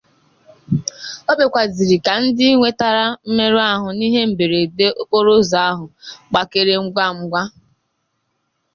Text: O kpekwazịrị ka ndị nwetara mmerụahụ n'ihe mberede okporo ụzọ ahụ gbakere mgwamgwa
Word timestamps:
O 1.29 1.31
kpekwazịrị 1.37 1.97
ka 2.05 2.13
ndị 2.23 2.45
nwetara 2.55 3.05
mmerụahụ 3.27 3.87
n'ihe 3.97 4.21
mberede 4.31 4.85
okporo 5.01 5.31
ụzọ 5.39 5.57
ahụ 5.69 5.85
gbakere 6.29 6.73
mgwamgwa 6.85 7.41